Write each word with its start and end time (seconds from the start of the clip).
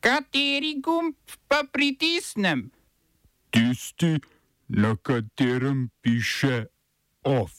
Kateri 0.00 0.78
gumb 0.78 1.14
pa 1.48 1.66
pritisnem? 1.72 2.70
Tisti, 3.50 4.20
na 4.68 4.94
katerem 5.02 5.90
piše 6.00 6.66
OF. 7.24 7.52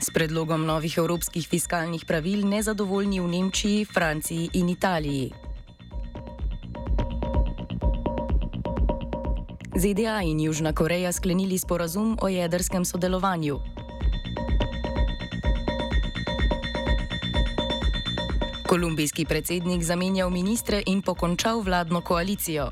S 0.00 0.10
predlogom 0.10 0.66
novih 0.66 0.98
evropskih 0.98 1.46
fiskalnih 1.48 2.02
pravil 2.06 2.42
nezadovoljni 2.48 3.20
v 3.20 3.28
Nemčiji, 3.28 3.84
Franciji 3.84 4.50
in 4.52 4.68
Italiji. 4.68 5.30
ZDA 9.76 10.22
in 10.26 10.40
Južna 10.40 10.72
Koreja 10.72 11.12
sklenili 11.12 11.58
sporazum 11.58 12.18
o 12.22 12.28
jedrskem 12.28 12.84
sodelovanju. 12.84 13.85
Kolumbijski 18.76 19.24
predsednik 19.24 19.82
zamenjal 19.82 20.30
ministre 20.30 20.82
in 20.86 21.02
pokončal 21.02 21.62
vladno 21.64 22.00
koalicijo. 22.00 22.68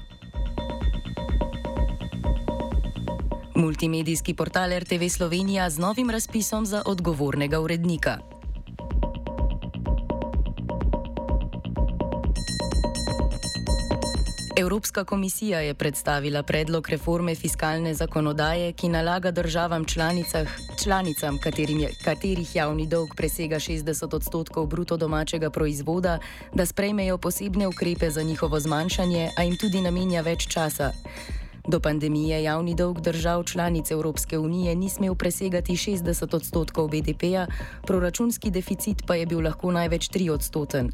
Multimedijski 3.55 4.35
portal 4.35 4.79
RTV 4.79 5.09
Slovenija 5.09 5.71
z 5.71 5.79
novim 5.79 6.11
razpisom 6.11 6.67
za 6.67 6.83
odgovornega 6.87 7.61
urednika. 7.61 8.34
Evropska 14.65 15.05
komisija 15.05 15.61
je 15.61 15.75
predstavila 15.75 16.43
predlog 16.43 16.89
reforme 16.89 17.35
fiskalne 17.35 17.95
zakonodaje, 17.95 18.73
ki 18.73 18.89
nalaga 18.89 19.31
državam 19.31 19.85
članicam, 20.83 21.39
je, 21.43 21.91
katerih 22.05 22.57
javni 22.57 22.87
dolg 22.87 23.15
presega 23.17 23.57
60 23.57 24.17
odstotkov 24.17 24.67
bruto 24.67 24.97
domačega 24.97 25.51
proizvoda, 25.51 26.19
da 26.55 26.67
sprejmejo 26.67 27.19
posebne 27.19 27.69
ukrepe 27.69 28.11
za 28.11 28.23
njihovo 28.23 28.61
zmanjšanje, 28.61 29.31
a 29.37 29.43
jim 29.43 29.57
tudi 29.61 29.81
namenja 29.81 30.21
več 30.21 30.49
časa. 30.49 30.93
Do 31.69 31.81
pandemije 31.81 32.43
javni 32.43 32.75
dolg 32.75 33.01
držav 33.01 33.45
članic 33.45 33.91
Evropske 33.91 34.39
unije 34.39 34.75
ni 34.75 34.89
smel 34.89 35.15
presegati 35.15 35.73
60 35.73 36.35
odstotkov 36.37 36.89
BDP-ja, 36.89 37.47
proračunski 37.87 38.51
deficit 38.51 39.03
pa 39.07 39.15
je 39.15 39.27
bil 39.27 39.41
lahko 39.41 39.73
največ 39.73 40.09
3 40.11 40.31
odstoten. 40.31 40.91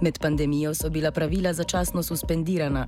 Med 0.00 0.18
pandemijo 0.18 0.74
so 0.74 0.90
bila 0.90 1.10
pravila 1.10 1.52
začasno 1.52 2.02
suspendirana. 2.02 2.86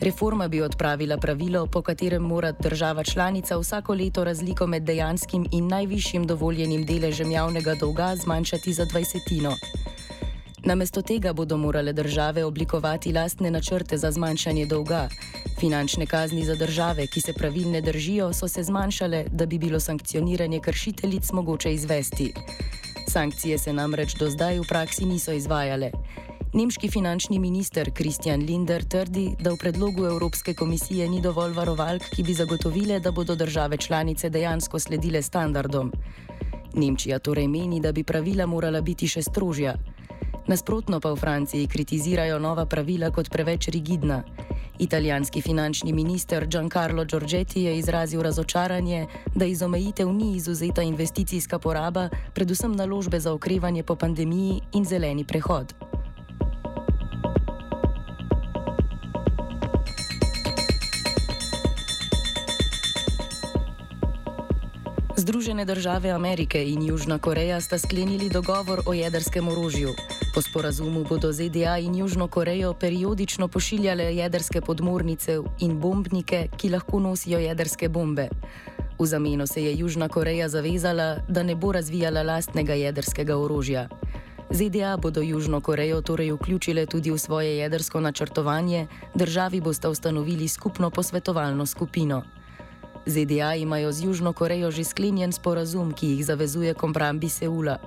Reforma 0.00 0.48
bi 0.48 0.60
odpravila 0.62 1.16
pravilo, 1.16 1.66
po 1.66 1.82
katerem 1.82 2.22
mora 2.22 2.52
država 2.52 3.04
članica 3.04 3.58
vsako 3.58 3.94
leto 3.94 4.24
razliko 4.24 4.66
med 4.66 4.82
dejanskim 4.82 5.46
in 5.52 5.68
najvišjim 5.68 6.26
dovoljenim 6.26 6.86
deležem 6.86 7.30
javnega 7.30 7.74
dolga 7.74 8.16
zmanjšati 8.16 8.72
za 8.72 8.84
dvajsetino. 8.84 9.52
Namesto 10.66 11.02
tega 11.02 11.32
bodo 11.32 11.56
morale 11.56 11.92
države 11.92 12.44
oblikovati 12.44 13.12
lastne 13.12 13.50
načrte 13.50 13.98
za 13.98 14.10
zmanjšanje 14.10 14.66
dolga. 14.66 15.08
Finančne 15.60 16.06
kazni 16.06 16.44
za 16.44 16.54
države, 16.54 17.06
ki 17.06 17.20
se 17.20 17.32
pravil 17.32 17.70
ne 17.70 17.80
držijo, 17.80 18.32
so 18.32 18.48
se 18.48 18.62
zmanjšale, 18.62 19.24
da 19.30 19.46
bi 19.46 19.58
bilo 19.58 19.80
sankcioniranje 19.80 20.60
kršiteljic 20.60 21.32
mogoče 21.32 21.74
izvesti. 21.74 22.32
Sankcije 23.08 23.58
se 23.58 23.72
namreč 23.72 24.14
do 24.18 24.30
zdaj 24.30 24.58
v 24.58 24.64
praksi 24.68 25.04
niso 25.04 25.32
izvajale. 25.32 25.90
Nemški 26.52 26.90
finančni 26.90 27.38
minister 27.38 27.90
Kristjan 27.94 28.40
Linder 28.40 28.84
trdi, 28.84 29.36
da 29.40 29.52
v 29.52 29.56
predlogu 29.56 30.04
Evropske 30.04 30.54
komisije 30.54 31.08
ni 31.08 31.22
dovolj 31.22 31.52
varovalk, 31.52 32.02
ki 32.10 32.22
bi 32.22 32.34
zagotovile, 32.34 33.00
da 33.00 33.10
bodo 33.10 33.34
države 33.34 33.76
članice 33.76 34.30
dejansko 34.30 34.78
sledile 34.78 35.22
standardom. 35.22 35.92
Nemčija 36.74 37.18
torej 37.18 37.48
meni, 37.48 37.80
da 37.80 37.92
bi 37.92 38.04
pravila 38.04 38.46
morala 38.46 38.80
biti 38.80 39.08
še 39.08 39.22
strožja. 39.22 39.76
Nasprotno 40.46 41.00
pa 41.02 41.10
v 41.10 41.18
Franciji 41.18 41.66
kritizirajo 41.66 42.38
nova 42.38 42.66
pravila 42.70 43.10
kot 43.10 43.30
preveč 43.30 43.66
rigidna. 43.68 44.22
Italijanski 44.78 45.42
finančni 45.42 45.92
minister 45.92 46.46
Giancarlo 46.46 47.04
Giorgetti 47.04 47.62
je 47.62 47.78
izrazil 47.78 48.22
razočaranje, 48.22 49.06
da 49.34 49.44
iz 49.44 49.62
omejitev 49.62 50.12
ni 50.12 50.36
izuzeta 50.36 50.82
investicijska 50.82 51.58
poraba, 51.58 52.08
predvsem 52.34 52.72
naložbe 52.72 53.20
za 53.20 53.32
okrevanje 53.32 53.82
po 53.82 53.96
pandemiji 53.96 54.60
in 54.72 54.84
zeleni 54.84 55.24
prehod. 55.24 55.74
Združene 65.16 65.64
države 65.64 66.10
Amerike 66.10 66.62
in 66.70 66.86
Južna 66.86 67.18
Koreja 67.18 67.60
sta 67.60 67.78
sklenili 67.78 68.28
dogovor 68.28 68.80
o 68.86 68.94
jedrskem 68.94 69.48
orožju. 69.48 69.90
Po 70.36 70.42
sporazumu 70.42 71.00
bodo 71.08 71.32
ZDA 71.32 71.78
in 71.80 71.94
Južno 71.96 72.28
Korejo 72.28 72.74
periodično 72.74 73.48
pošiljale 73.48 74.04
jedrske 74.16 74.60
podmornice 74.60 75.38
in 75.64 75.80
bombnike, 75.80 76.48
ki 76.56 76.68
lahko 76.68 77.00
nosijo 77.00 77.38
jedrske 77.38 77.88
bombe. 77.88 78.28
V 78.98 79.06
zameno 79.06 79.46
se 79.46 79.62
je 79.64 79.78
Južna 79.78 80.08
Koreja 80.08 80.48
zavezala, 80.48 81.16
da 81.28 81.42
ne 81.42 81.54
bo 81.54 81.72
razvijala 81.72 82.22
lastnega 82.22 82.74
jedrskega 82.74 83.36
orožja. 83.36 83.88
ZDA 84.50 84.96
bodo 84.96 85.22
Južno 85.24 85.60
Korejo 85.60 86.02
torej 86.02 86.32
vključile 86.32 86.86
tudi 86.86 87.10
v 87.10 87.18
svoje 87.18 87.56
jedrsko 87.56 88.00
načrtovanje, 88.00 88.86
državi 89.14 89.60
boste 89.60 89.88
ustanovili 89.88 90.48
skupno 90.48 90.90
posvetovalno 90.90 91.66
skupino. 91.66 92.22
ZDA 93.06 93.54
imajo 93.54 93.92
z 93.92 94.04
Južno 94.04 94.32
Korejo 94.32 94.70
že 94.70 94.84
sklenjen 94.84 95.32
sporazum, 95.32 95.92
ki 95.92 96.06
jih 96.06 96.26
zavezuje 96.26 96.74
k 96.74 96.82
obrambi 96.82 97.28
Seula. 97.28 97.78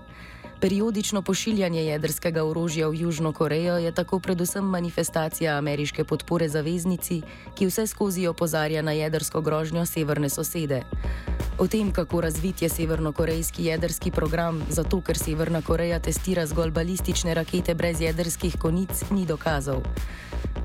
Periodično 0.59 1.22
pošiljanje 1.22 1.86
jedrskega 1.86 2.44
orožja 2.44 2.88
v 2.88 2.96
Južno 3.00 3.31
Korejo 3.31 3.78
je 3.78 3.92
tako 3.92 4.20
predvsem 4.20 4.66
manifestacija 4.66 5.56
ameriške 5.58 6.03
podpore 6.03 6.50
zaveznici, 6.50 7.22
ki 7.56 7.68
vse 7.70 7.88
skozi 7.88 8.28
opozarja 8.28 8.81
na 8.81 8.92
jedrsko 8.92 9.42
grožnjo 9.42 9.86
severne 9.86 10.30
sosede. 10.30 10.81
O 11.59 11.68
tem, 11.68 11.92
kako 11.92 12.22
razvit 12.22 12.62
je 12.62 12.69
severnokorejski 12.69 13.66
jedrski 13.66 14.12
program, 14.12 14.62
zato 14.69 15.00
ker 15.02 15.18
Severna 15.18 15.62
Koreja 15.62 16.00
testira 16.00 16.46
zgolj 16.46 16.72
balistične 16.72 17.34
rakete 17.34 17.75
brez 17.75 18.02
jedrskih 18.02 18.59
konic, 18.59 19.03
ni 19.12 19.25
dokazal. 19.25 19.80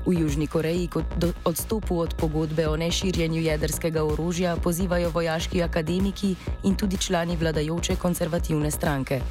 V 0.05 0.19
Južni 0.19 0.47
Koreji 0.47 0.87
kot 0.87 1.23
odstopu 1.45 1.99
od 1.99 2.19
pogodbe 2.19 2.67
o 2.67 2.75
neširjenju 2.77 3.41
jedrskega 3.41 4.03
orožja 4.03 4.55
pozivajo 4.55 5.09
vojaški 5.09 5.63
akademiki 5.63 6.35
in 6.63 6.75
tudi 6.75 6.97
člani 6.97 7.37
vladajoče 7.37 7.95
konzervativne 7.95 8.71
stranke. 8.71 9.21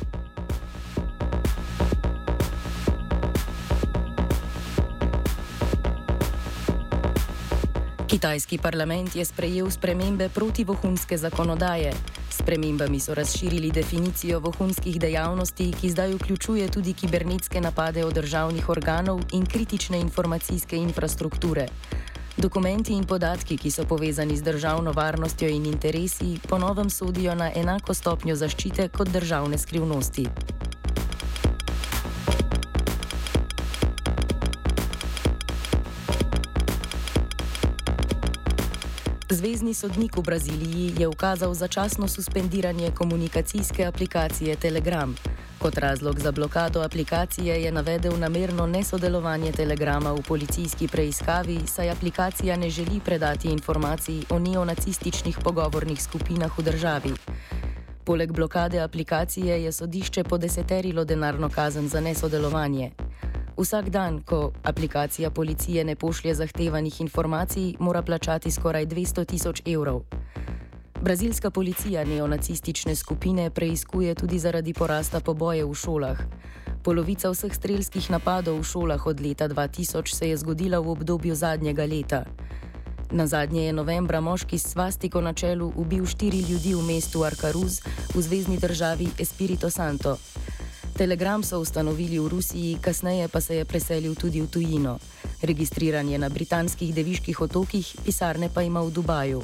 Kitajski 8.15 8.63
parlament 8.63 9.17
je 9.17 9.25
sprejel 9.27 9.67
spremembe 9.71 10.29
protivohunske 10.29 11.19
zakonodaje. 11.19 11.91
S 12.31 12.47
premembami 12.47 13.01
so 13.01 13.15
razširili 13.15 13.73
definicijo 13.75 14.39
vohunskih 14.39 15.01
dejavnosti, 15.01 15.73
ki 15.81 15.91
zdaj 15.91 16.15
vključuje 16.15 16.69
tudi 16.71 16.93
kibernetske 16.93 17.61
napade 17.61 18.05
od 18.05 18.15
državnih 18.15 18.69
organov 18.69 19.21
in 19.33 19.47
kritične 19.47 19.99
informacijske 20.01 20.77
infrastrukture. 20.77 21.67
Dokumenti 22.37 22.93
in 22.93 23.05
podatki, 23.05 23.59
ki 23.59 23.71
so 23.71 23.85
povezani 23.85 24.37
z 24.37 24.43
državno 24.43 24.93
varnostjo 24.93 25.49
in 25.49 25.67
interesi, 25.67 26.39
ponovem 26.49 26.91
sodijo 26.91 27.35
na 27.35 27.51
enako 27.55 27.95
stopnjo 27.95 28.37
zaščite 28.37 28.89
kot 28.89 29.09
državne 29.09 29.59
skrivnosti. 29.59 30.27
Zvezdni 39.34 39.75
sodnik 39.75 40.17
v 40.17 40.22
Braziliji 40.22 40.95
je 40.99 41.09
ukazal 41.09 41.55
začasno 41.55 42.09
suspendiranje 42.09 42.91
komunikacijske 42.95 43.84
aplikacije 43.84 44.56
Telegram. 44.56 45.17
Kot 45.59 45.78
razlog 45.78 46.21
za 46.21 46.33
blokado 46.33 46.81
aplikacije 46.81 47.62
je 47.62 47.73
navedel 47.73 48.19
namerno 48.19 48.67
nesodelovanje 48.67 49.53
Telegrama 49.53 50.12
v 50.12 50.23
policijski 50.23 50.88
preiskavi, 50.88 51.59
saj 51.67 51.91
aplikacija 51.91 52.56
ne 52.56 52.70
želi 52.70 53.00
predati 53.05 53.49
informacij 53.49 54.23
o 54.31 54.38
neonacističnih 54.38 55.38
pogovornih 55.44 56.03
skupinah 56.03 56.59
v 56.59 56.62
državi. 56.62 57.12
Poleg 58.05 58.32
blokade 58.32 58.81
aplikacije 58.81 59.64
je 59.64 59.73
sodišče 59.73 60.25
podeseterilo 60.25 61.05
denarno 61.05 61.49
kazen 61.49 61.88
za 61.88 62.00
nesodelovanje. 62.00 62.91
Vsak 63.56 63.91
dan, 63.91 64.19
ko 64.23 64.53
aplikacija 64.62 65.31
policije 65.31 65.85
ne 65.85 65.95
pošlje 65.97 66.35
zahtevanih 66.35 67.01
informacij, 67.01 67.75
mora 67.79 68.03
plačati 68.03 68.51
skoraj 68.51 68.87
200 68.87 69.25
tisoč 69.25 69.62
evrov. 69.67 70.03
Brazilska 71.01 71.51
policija 71.51 72.05
neonacistične 72.05 72.95
skupine 72.95 73.51
preiskuje 73.51 74.15
tudi 74.15 74.39
zaradi 74.39 74.73
porasta 74.73 75.21
poboje 75.21 75.65
v 75.65 75.75
šolah. 75.75 76.19
Polovica 76.83 77.31
vseh 77.31 77.55
strelskih 77.55 78.11
napadov 78.11 78.59
v 78.59 78.65
šolah 78.65 79.06
od 79.06 79.21
leta 79.21 79.49
2000 79.49 80.15
se 80.15 80.29
je 80.29 80.37
zgodila 80.37 80.79
v 80.79 80.91
obdobju 80.91 81.35
zadnjega 81.35 81.85
leta. 81.85 82.25
Na 83.11 83.27
zadnje 83.27 83.67
je 83.67 83.73
novembra 83.73 84.21
moški 84.21 84.59
s 84.59 84.73
svastiko 84.73 85.21
na 85.21 85.33
čelu 85.33 85.73
ubil 85.77 86.07
štiri 86.07 86.41
ljudi 86.50 86.75
v 86.75 86.83
mestu 86.83 87.23
Arkaruz 87.25 87.81
v 88.15 88.23
zvezdni 88.23 88.59
državi 88.59 89.09
Espirito 89.19 89.71
Santo. 89.71 90.17
Telegram 90.94 91.43
so 91.43 91.58
ustanovili 91.58 92.19
v 92.19 92.29
Rusiji, 92.29 92.79
kasneje 92.81 93.29
pa 93.29 93.41
se 93.41 93.56
je 93.56 93.64
preselil 93.64 94.14
tudi 94.14 94.41
v 94.41 94.46
tujino. 94.46 94.99
Registriran 95.43 96.08
je 96.08 96.19
na 96.19 96.29
britanskih 96.29 96.94
deviških 96.94 97.41
otokih, 97.41 97.96
pisarne 98.05 98.49
pa 98.49 98.62
ima 98.62 98.81
v 98.81 98.91
Dubaju. 98.91 99.43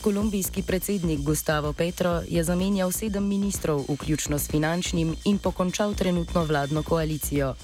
Kolumbijski 0.00 0.62
predsednik 0.62 1.20
Gustavo 1.20 1.72
Petro 1.72 2.22
je 2.28 2.44
zamenjal 2.44 2.92
sedem 2.92 3.28
ministrov, 3.28 3.84
vključno 3.88 4.38
s 4.38 4.48
finančnim, 4.48 5.16
in 5.24 5.38
pokončal 5.38 5.94
trenutno 5.94 6.44
vladno 6.44 6.82
koalicijo. 6.82 7.54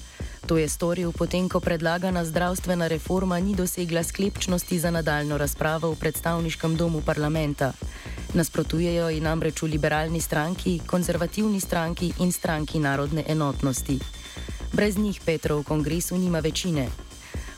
To 0.45 0.61
je 0.61 0.69
storil 0.69 1.09
potem, 1.09 1.49
ko 1.49 1.57
predlagana 1.57 2.21
zdravstvena 2.21 2.85
reforma 2.87 3.39
ni 3.41 3.55
dosegla 3.57 4.03
sklepčnosti 4.03 4.79
za 4.79 4.91
nadaljno 4.93 5.37
razpravo 5.37 5.89
v 5.89 5.97
predstavniškem 5.97 6.77
domu 6.77 7.01
parlamenta. 7.01 7.73
Nasprotujejo 8.33 9.09
ji 9.09 9.21
namreč 9.25 9.61
v 9.65 9.73
liberalni 9.73 10.21
stranki, 10.21 10.79
konzervativni 10.85 11.59
stranki 11.59 12.13
in 12.19 12.31
stranki 12.31 12.79
narodne 12.79 13.23
enotnosti. 13.27 13.97
Brez 14.73 14.97
njih 14.97 15.21
Petro 15.25 15.57
v 15.57 15.63
kongresu 15.63 16.17
nima 16.17 16.39
večine. 16.39 16.89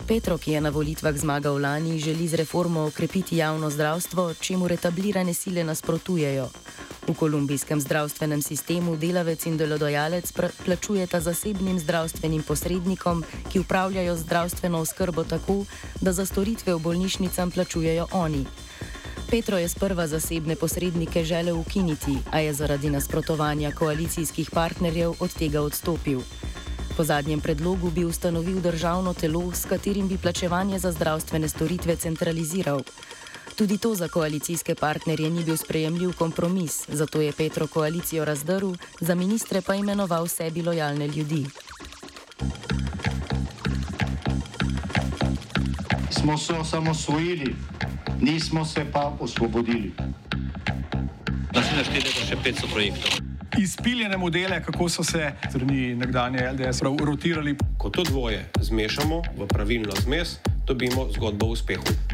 Petro, 0.07 0.37
ki 0.37 0.51
je 0.51 0.61
na 0.61 0.69
volitvah 0.69 1.17
zmagal 1.17 1.59
lani, 1.59 1.99
želi 1.99 2.27
z 2.27 2.39
reformo 2.39 2.87
okrepiti 2.87 3.37
javno 3.37 3.69
zdravstvo, 3.69 4.33
čemu 4.33 4.67
retablirane 4.67 5.33
sile 5.33 5.63
nasprotujejo. 5.63 6.47
V 7.07 7.15
kolumbijskem 7.15 7.79
zdravstvenem 7.79 8.41
sistemu 8.41 8.97
delavec 8.99 9.45
in 9.47 9.57
delodajalec 9.57 10.27
plačujeta 10.65 11.21
zasebnim 11.23 11.79
zdravstvenim 11.79 12.43
posrednikom, 12.43 13.23
ki 13.51 13.59
upravljajo 13.59 14.15
zdravstveno 14.15 14.79
oskrbo 14.83 15.23
tako, 15.23 15.63
da 16.01 16.11
za 16.11 16.25
storitve 16.25 16.75
v 16.75 16.79
bolnišnicam 16.79 17.51
plačujejo 17.51 18.07
oni. 18.11 18.45
Petro 19.29 19.57
je 19.57 19.69
sprva 19.69 20.07
zasebne 20.07 20.55
posrednike 20.55 21.23
želel 21.23 21.59
ukiniti, 21.59 22.17
a 22.31 22.39
je 22.39 22.53
zaradi 22.53 22.89
nasprotovanja 22.89 23.71
koalicijskih 23.71 24.51
partnerjev 24.51 25.13
od 25.19 25.33
tega 25.33 25.61
odstopil. 25.61 26.21
Po 26.97 27.03
zadnjem 27.03 27.41
predlogu 27.41 27.91
bi 27.91 28.05
ustanovil 28.05 28.59
državno 28.61 29.13
telo, 29.13 29.51
s 29.53 29.65
katerim 29.65 30.07
bi 30.07 30.17
plačevanje 30.17 30.79
za 30.79 30.91
zdravstvene 30.91 31.49
storitve 31.49 31.95
centraliziral. 31.95 32.81
Tudi 33.57 33.77
to 33.77 33.95
za 33.95 34.07
koalicijske 34.07 34.75
partnerje 34.75 35.29
ni 35.29 35.43
bil 35.43 35.57
sprejemljiv 35.57 36.11
kompromis, 36.13 36.85
zato 36.87 37.21
je 37.21 37.31
Petro 37.31 37.67
koalicijo 37.67 38.25
razdrl, 38.25 38.71
za 38.99 39.15
ministre 39.15 39.61
pa 39.61 39.75
imenoval 39.75 40.27
sebi 40.27 40.61
lojalne 40.61 41.07
ljudi. 41.07 41.45
Smo 46.11 46.37
se 46.37 46.53
osamosvojili, 46.53 47.55
nismo 48.21 48.65
se 48.65 48.85
pa 48.93 49.17
osvobodili. 49.19 49.93
Naslednje 51.53 51.83
število 51.83 52.19
je 52.19 52.25
še 52.29 52.37
500 52.45 52.73
projektov. 52.73 53.11
Izpiljene 53.57 54.17
modele, 54.17 54.61
kako 54.63 54.89
so 54.89 55.03
se 55.03 55.31
strani 55.49 55.95
nekdanje 55.95 56.51
LDS 56.51 56.81
rotirali. 56.81 57.55
Ko 57.77 57.89
to 57.89 58.03
dvoje 58.03 58.51
zmešamo 58.61 59.21
v 59.37 59.47
pravilno 59.47 59.95
zmes, 60.03 60.37
dobimo 60.67 61.09
zgodbo 61.11 61.45
o 61.45 61.49
uspehu. 61.49 62.06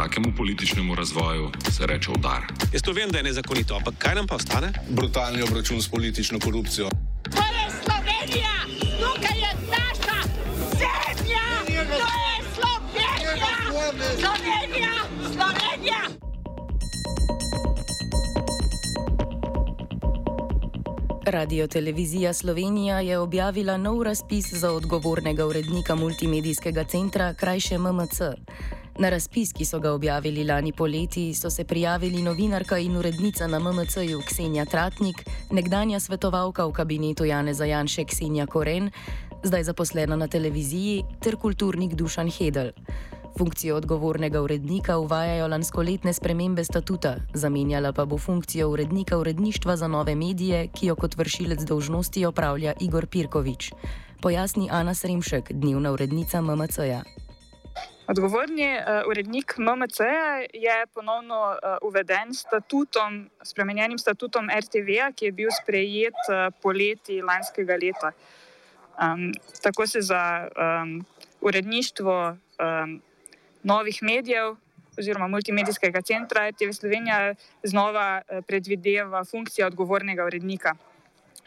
Takemu 0.00 0.32
političnemu 0.36 0.94
razvoju 0.94 1.50
se 1.70 1.86
reče 1.86 2.10
udar. 2.10 2.42
Jaz 2.72 2.82
to 2.82 2.92
vem, 2.92 3.10
da 3.10 3.18
je 3.18 3.24
nezakonito, 3.24 3.76
ampak 3.76 3.94
kaj 3.98 4.14
nam 4.14 4.26
pa 4.26 4.34
ostane? 4.34 4.72
Brutalni 4.88 5.42
obračun 5.42 5.82
s 5.82 5.88
politično 5.88 6.38
korupcijo. 6.38 6.88
To 7.22 7.44
je 7.56 7.64
Slovenija, 7.84 8.54
tukaj 9.00 9.38
je 9.44 9.52
naša 9.76 10.20
zemlja, 10.80 11.44
to 12.00 12.08
je 12.24 12.34
Slovenija, 12.56 13.52
Slovenija, 14.20 14.92
Slovenija. 15.34 16.00
Radio 21.26 21.66
Televizija 21.66 22.32
Slovenija 22.32 23.00
je 23.00 23.18
objavila 23.18 23.76
nov 23.76 24.02
razpis 24.02 24.52
za 24.52 24.72
odgovornega 24.72 25.46
urednika 25.46 25.94
multimedijskega 25.94 26.84
centra, 26.84 27.34
krajše 27.34 27.78
MMC. 27.78 28.20
Na 29.00 29.08
razpis, 29.08 29.54
ki 29.56 29.64
so 29.64 29.78
ga 29.80 29.94
objavili 29.96 30.42
lani 30.44 30.72
poleti, 30.76 31.34
so 31.34 31.50
se 31.50 31.64
prijavili 31.64 32.22
novinarka 32.22 32.78
in 32.78 32.96
urednica 32.96 33.46
na 33.46 33.58
MMC-ju 33.58 34.20
Ksenija 34.28 34.64
Tratnik, 34.64 35.24
nekdanja 35.50 36.00
svetovalka 36.00 36.66
v 36.66 36.72
kabinetu 36.72 37.24
Jane 37.24 37.54
Zajanše 37.54 38.04
Ksenija 38.04 38.46
Koren, 38.46 38.90
zdaj 39.42 39.64
zaposlena 39.64 40.16
na 40.16 40.28
televiziji, 40.28 41.04
ter 41.20 41.36
kulturnik 41.36 41.94
Dušan 41.94 42.28
Hedel. 42.30 42.72
Funkcijo 43.38 43.76
odgovornega 43.76 44.42
urednika 44.42 44.98
uvajajo 44.98 45.48
lanskoletne 45.48 46.12
spremembe 46.12 46.64
statuta, 46.64 47.16
zamenjala 47.34 47.92
pa 47.92 48.04
bo 48.04 48.18
funkcijo 48.18 48.68
urednika 48.68 49.18
uredništva 49.18 49.76
za 49.76 49.88
nove 49.88 50.14
medije, 50.14 50.68
ki 50.68 50.86
jo 50.86 50.96
kot 50.96 51.16
vršilec 51.16 51.64
dolžnosti 51.64 52.26
opravlja 52.26 52.72
Igor 52.80 53.06
Pirkovič. 53.06 53.72
Pojasni 54.20 54.68
Ana 54.70 54.94
Sremšek, 54.94 55.52
dnevna 55.52 55.92
urednica 55.92 56.40
MMC-ja. 56.40 57.02
Odgovorni 58.10 58.66
uh, 58.74 59.06
urednik 59.06 59.54
MMC 59.58 60.00
je 60.52 60.86
ponovno 60.94 61.36
uh, 61.52 61.76
uveden 61.82 62.34
statutom, 62.34 63.30
spremenjenim 63.42 63.98
statutom 63.98 64.48
RTV, 64.50 65.12
ki 65.14 65.28
je 65.28 65.32
bil 65.32 65.50
sprejet 65.54 66.18
uh, 66.26 66.48
poleti 66.62 67.20
lanskega 67.22 67.76
leta. 67.78 68.10
Um, 68.98 69.30
tako 69.62 69.86
se 69.86 70.02
za 70.02 70.48
um, 70.48 71.04
uredništvo 71.40 72.16
um, 72.30 73.02
novih 73.62 74.02
medijev 74.02 74.56
oziroma 74.98 75.28
multimedijskega 75.28 76.02
centra 76.02 76.48
RTV 76.50 76.72
Slovenija 76.72 77.34
znova 77.62 78.22
uh, 78.22 78.44
predvideva 78.46 79.24
funkcija 79.24 79.66
odgovornega 79.66 80.24
urednika. 80.24 80.74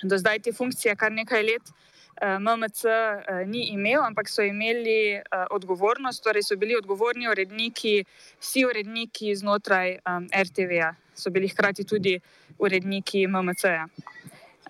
Do 0.04 0.18
zdaj 0.18 0.40
te 0.40 0.54
funkcije 0.54 0.96
kar 0.96 1.12
nekaj 1.12 1.44
let. 1.44 1.76
MMC 2.22 2.86
eh, 2.86 3.46
ni 3.46 3.68
imel, 3.74 4.02
ampak 4.02 4.30
so 4.30 4.42
imeli 4.42 5.18
eh, 5.18 5.46
odgovornost, 5.52 6.24
torej 6.24 6.44
so 6.44 6.56
bili 6.56 6.76
odgovorni 6.78 7.28
uredniki, 7.28 8.04
vsi 8.40 8.66
uredniki 8.66 9.36
znotraj 9.36 9.98
RTV-ja, 10.32 10.94
so 11.16 11.32
bili 11.32 11.48
hkrati 11.48 11.84
tudi 11.84 12.20
uredniki 12.60 13.28
MMC-ja. 13.28 13.88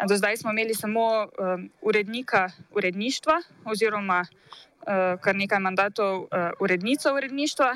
Do 0.09 0.17
zdaj 0.17 0.37
smo 0.37 0.51
imeli 0.51 0.73
samo 0.73 1.27
urednika 1.81 2.49
uredništva, 2.71 3.41
oziroma 3.65 4.23
eh, 4.25 5.17
kar 5.21 5.35
nekaj 5.35 5.59
mandatov 5.59 6.27
urednica 6.59 7.13
uredništva, 7.13 7.73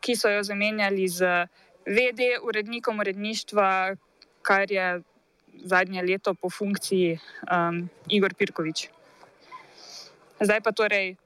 ki 0.00 0.16
so 0.16 0.28
jo 0.28 0.42
zamenjali 0.44 1.08
z 1.08 1.46
VD 1.86 2.36
urednikom 2.42 3.00
uredništva, 3.00 3.96
kar 4.42 4.72
je 4.72 5.00
zadnje 5.64 6.02
leto 6.02 6.34
po 6.34 6.50
funkciji 6.50 7.18
um, 7.46 7.88
Igor 8.08 8.34
Pirkovič. 8.34 8.88
Zdaj 10.40 10.60
pa 10.60 10.72
torej 10.72 11.16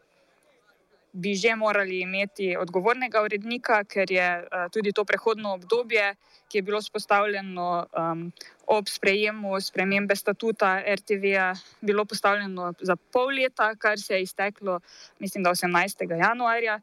bi 1.13 1.35
že 1.35 1.59
morali 1.59 2.01
imeti 2.01 2.55
odgovornega 2.57 3.23
urednika, 3.23 3.83
ker 3.85 4.07
je 4.07 4.29
uh, 4.47 4.71
tudi 4.71 4.93
to 4.93 5.05
prehodno 5.05 5.55
obdobje, 5.59 6.15
ki 6.49 6.59
je 6.59 6.63
bilo 6.63 6.83
spostavljeno 6.83 7.87
um, 7.91 8.33
ob 8.67 8.89
sprejemu 8.89 9.61
spremembe 9.61 10.17
statuta 10.17 10.83
RTV-ja, 10.95 11.55
bilo 11.81 12.05
postavljeno 12.05 12.75
za 12.81 12.97
pol 12.97 13.35
leta, 13.35 13.75
kar 13.75 13.99
se 13.99 14.15
je 14.15 14.23
izteklo, 14.23 14.81
mislim, 15.19 15.45
da 15.45 15.51
18. 15.51 16.19
januarja, 16.19 16.81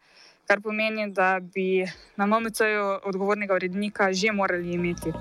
kar 0.48 0.62
pomeni, 0.62 1.12
da 1.12 1.40
bi 1.40 1.88
na 2.16 2.26
MMC-ju 2.26 3.00
odgovornega 3.04 3.56
urednika 3.56 4.14
že 4.14 4.32
morali 4.32 4.74
imeti. 4.74 5.12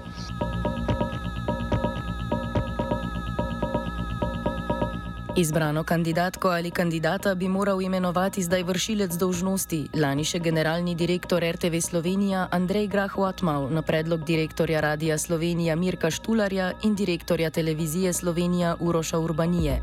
Izbrano 5.38 5.84
kandidatko 5.84 6.48
ali 6.48 6.70
kandidata 6.70 7.34
bi 7.34 7.48
moral 7.48 7.82
imenovati 7.82 8.42
zdaj 8.42 8.62
vršilec 8.62 9.16
dolžnosti, 9.20 9.88
lani 9.94 10.24
še 10.24 10.38
generalni 10.40 10.94
direktor 10.96 11.44
RTV 11.44 11.80
Slovenija 11.84 12.46
Andrej 12.50 12.86
Grahotmal 12.88 13.68
na 13.70 13.82
predlog 13.82 14.24
direktorja 14.24 14.80
Radia 14.80 15.18
Slovenija 15.18 15.76
Mirka 15.76 16.10
Štularja 16.10 16.70
in 16.88 16.94
direktorja 16.94 17.50
televizije 17.50 18.12
Slovenija 18.12 18.76
Uroša 18.80 19.18
Urbanije. 19.18 19.82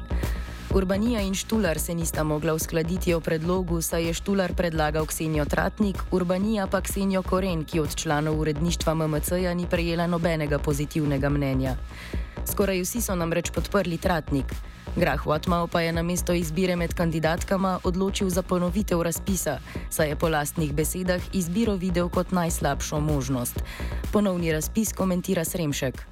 Urbanija 0.74 1.22
in 1.22 1.36
Štular 1.38 1.80
se 1.80 1.94
nista 1.94 2.24
mogla 2.24 2.54
uskladiti 2.54 3.14
o 3.14 3.20
predlogu, 3.20 3.82
saj 3.82 4.08
je 4.08 4.14
Štular 4.14 4.56
predlagal 4.58 5.06
Ksenijo 5.06 5.46
Tratnik, 5.46 6.02
Urbanija 6.12 6.68
pa 6.68 6.82
Ksenijo 6.82 7.22
Koren, 7.22 7.64
ki 7.64 7.80
od 7.80 7.96
članov 7.96 8.40
uredništva 8.40 8.94
MMC-ja 8.94 9.54
ni 9.54 9.70
prejela 9.70 10.08
nobenega 10.08 10.60
pozitivnega 10.60 11.30
mnenja. 11.30 11.76
Skoraj 12.46 12.82
vsi 12.82 13.02
so 13.02 13.16
namreč 13.16 13.52
podprli 13.56 13.98
Tratnik. 13.98 14.46
Grah 14.96 15.26
Watmau 15.26 15.68
pa 15.72 15.82
je 15.82 15.94
na 15.94 16.04
mesto 16.04 16.34
izbire 16.34 16.76
med 16.76 16.94
kandidatkama 16.94 17.80
odločil 17.84 18.30
za 18.30 18.44
ponovitev 18.44 19.02
razpisa, 19.02 19.58
saj 19.90 20.10
je 20.10 20.16
po 20.16 20.30
lastnih 20.30 20.74
besedah 20.74 21.22
izbiro 21.34 21.76
videl 21.76 22.10
kot 22.10 22.32
najslabšo 22.32 23.00
možnost. 23.00 23.64
Ponovni 24.12 24.52
razpis 24.52 24.94
komentira 24.94 25.46
Sremšek. 25.46 26.04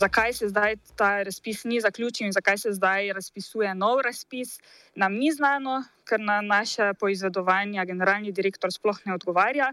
Zakaj 0.00 0.32
se 0.32 0.48
zdaj 0.48 0.76
ta 0.96 1.22
razpis 1.22 1.64
ni 1.64 1.80
zaključil 1.80 2.26
in 2.26 2.32
zakaj 2.32 2.58
se 2.58 2.72
zdaj 2.72 3.12
razpisuje 3.12 3.74
nov 3.74 4.00
razpis, 4.04 4.58
nam 4.94 5.14
ni 5.14 5.32
znano, 5.32 5.82
ker 6.04 6.20
na 6.20 6.40
naše 6.40 6.92
poizvedovanja 7.00 7.84
generalni 7.84 8.32
direktor 8.32 8.72
sploh 8.72 8.98
ne 9.04 9.14
odgovarja. 9.14 9.72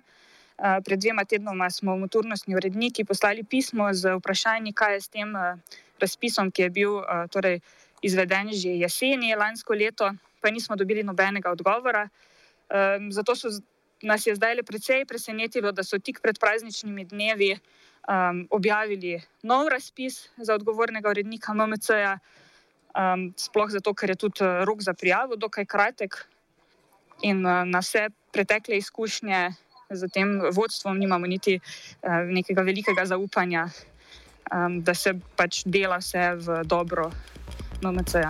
Pred 0.59 0.99
dvema 0.99 1.23
tednoma 1.23 1.69
smo 1.71 1.95
motornostni 1.97 2.55
uredniki 2.55 3.05
poslali 3.07 3.43
pismo 3.43 3.93
z 3.93 4.17
vprašanji, 4.19 4.73
kaj 4.73 4.93
je 4.93 5.01
s 5.01 5.07
tem 5.07 5.35
razpisom, 6.01 6.51
ki 6.51 6.61
je 6.61 6.69
bil 6.69 6.97
torej, 7.31 7.61
izveden 8.01 8.51
že 8.51 8.75
jeseni 8.79 9.35
lansko 9.35 9.73
leto, 9.73 10.11
pa 10.41 10.51
nismo 10.51 10.75
dobili 10.75 11.03
nobenega 11.03 11.51
odgovora. 11.51 12.09
Zato 13.11 13.35
so, 13.35 13.49
nas 14.01 14.27
je 14.27 14.35
zdaj 14.35 14.55
le 14.55 14.63
precej 14.63 15.05
presenetilo, 15.05 15.71
da 15.71 15.83
so 15.83 15.99
tik 15.99 16.19
pred 16.21 16.39
prazničnimi 16.39 17.05
dnevi 17.05 17.55
um, 17.55 18.47
objavili 18.51 19.21
nov 19.43 19.67
razpis 19.67 20.29
za 20.37 20.53
odgovornega 20.53 21.09
urednika 21.09 21.53
MMC-ja, 21.53 22.19
um, 22.95 23.33
sploh 23.37 23.69
zato, 23.69 23.93
ker 23.93 24.09
je 24.09 24.15
tudi 24.15 24.51
rok 24.65 24.81
za 24.81 24.93
prijavo 24.93 25.35
dokaj 25.35 25.65
kratek 25.65 26.25
in 27.21 27.45
uh, 27.45 27.63
na 27.67 27.79
vse 27.79 28.09
pretekle 28.31 28.77
izkušnje 28.77 29.49
z 29.89 30.08
tem 30.13 30.41
vodstvom 30.53 30.98
nimamo 31.00 31.25
niti 31.25 31.58
uh, 31.58 32.29
nekega 32.29 32.62
velikega 32.62 33.05
zaupanja, 33.05 33.69
um, 34.53 34.81
da 34.86 34.93
se 34.93 35.15
pač 35.36 35.63
dela 35.65 35.98
vse 35.98 36.36
v 36.38 36.62
dobro 36.63 37.10
MMC-ja. 37.81 38.29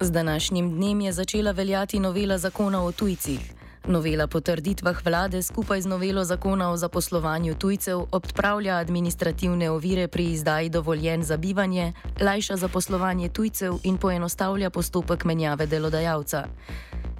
Z 0.00 0.10
današnjim 0.10 0.70
dnem 0.70 1.00
je 1.00 1.12
začela 1.12 1.52
veljati 1.52 2.00
novela 2.00 2.38
zakona 2.38 2.84
o 2.84 2.92
tujcih. 2.92 3.40
Novela 3.88 4.26
po 4.26 4.40
trditvah 4.40 5.04
vlade 5.04 5.42
skupaj 5.42 5.80
z 5.80 5.86
novelo 5.86 6.24
zakona 6.24 6.70
o 6.70 6.76
zaposlovanju 6.76 7.54
tujcev 7.54 8.06
odpravlja 8.12 8.76
administrativne 8.76 9.70
ovire 9.70 10.08
pri 10.08 10.24
izdaji 10.24 10.68
dovoljen 10.68 11.22
za 11.22 11.36
bivanje, 11.36 11.92
lajša 12.20 12.56
zaposlovanje 12.56 13.28
tujcev 13.28 13.78
in 13.82 13.98
poenostavlja 13.98 14.70
postopek 14.70 15.24
menjave 15.24 15.66
delodajalca. 15.66 16.44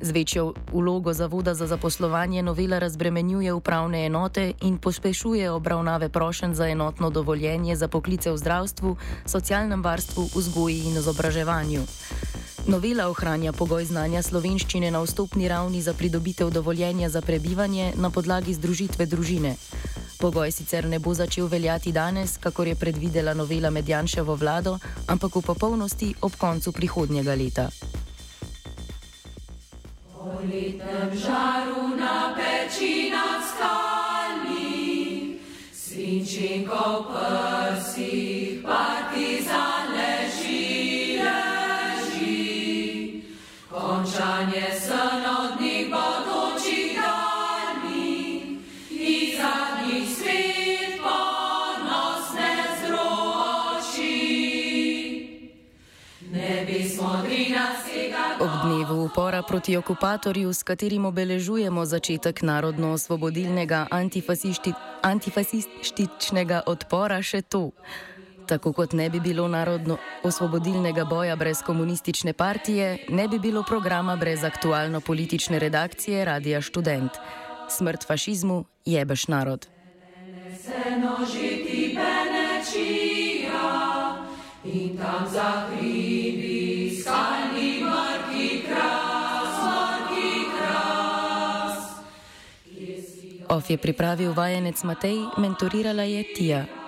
Z 0.03 0.11
večjo 0.11 0.55
vlogo 0.73 1.13
Zavoda 1.13 1.55
za 1.55 1.67
zaposlovanje 1.67 2.43
novela 2.43 2.79
razbremenjuje 2.79 3.53
upravne 3.53 4.07
enote 4.07 4.53
in 4.63 4.79
pospešuje 4.79 5.51
obravnave 5.51 6.09
prošen 6.09 6.55
za 6.55 6.69
enotno 6.69 7.11
dovoljenje 7.11 7.77
za 7.77 7.89
poklice 7.89 8.33
v 8.33 8.37
zdravstvu, 8.37 8.97
socialnem 9.27 9.83
varstvu, 9.83 10.29
vzgoji 10.35 10.79
in 10.79 10.97
izobraževanju. 10.97 11.83
Novela 12.67 13.09
ohranja 13.09 13.53
pogoj 13.53 13.85
znanja 13.85 14.23
slovenščine 14.23 14.91
na 14.91 15.03
vstopni 15.03 15.49
ravni 15.49 15.83
za 15.83 15.95
pridobitev 15.95 16.51
dovoljenja 16.51 17.09
za 17.09 17.21
prebivanje 17.21 17.93
na 17.97 18.11
podlagi 18.11 18.55
združitve 18.55 19.07
družine. 19.07 19.57
Pogoj 20.21 20.53
sicer 20.53 20.89
ne 20.89 20.99
bo 20.99 21.15
začel 21.15 21.47
veljati 21.47 21.93
danes, 21.93 22.39
kakor 22.39 22.69
je 22.69 22.75
predvidela 22.75 23.35
novela 23.35 23.71
Medjanševo 23.71 24.35
vlado, 24.35 24.79
ampak 25.07 25.37
v 25.37 25.43
popolnosti 25.43 26.15
ob 26.21 26.37
koncu 26.37 26.73
prihodnjega 26.73 27.35
leta. 27.35 27.90
Žaru 31.15 31.97
na 31.99 32.35
peči 32.39 33.11
nad 33.11 33.43
skali, 33.43 35.39
svinčinkov 35.75 37.11
prsi, 37.11 38.63
partizan 38.63 39.00
Dnevu 58.91 59.05
upora 59.05 59.43
proti 59.43 59.77
okupatorju, 59.77 60.53
s 60.53 60.63
katerim 60.63 61.05
obeležujemo 61.05 61.85
začetek 61.87 62.43
narodno-osvobodilnega 62.43 63.87
antifasističnega 65.03 66.63
odpora, 66.67 67.23
še 67.23 67.43
to. 67.43 67.71
Tako 68.51 68.73
kot 68.75 68.93
ne 68.99 69.07
bi 69.11 69.21
bilo 69.23 69.47
narodno-osvobodilnega 69.49 71.05
boja 71.07 71.37
brez 71.39 71.63
komunistične 71.63 72.33
partije, 72.33 73.07
ne 73.15 73.29
bi 73.29 73.39
bilo 73.39 73.63
programa 73.63 74.17
brez 74.17 74.43
aktualno-politične 74.45 75.59
redakcije 75.63 76.25
Radia 76.25 76.63
Student. 76.63 77.11
Smrt 77.71 78.07
fašizmu 78.07 78.65
jebeš 78.85 79.29
narod. 79.29 79.67
In 84.65 84.99
tam 84.99 85.27
za 85.31 85.71
Of 93.51 93.67
je 93.67 93.83
pripravil 93.83 94.31
vajenec 94.31 94.79
Matej, 94.87 95.27
mentorirala 95.43 96.07
je 96.07 96.23
Tija. 96.23 96.80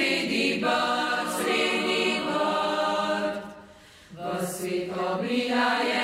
Sridibad, 0.00 1.28
of 4.16 4.62
the 4.62 4.86
Brihaya. 5.20 5.99